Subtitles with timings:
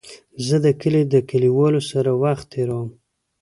[0.45, 2.89] زه د کلي د کليوالو سره وخت تېرووم.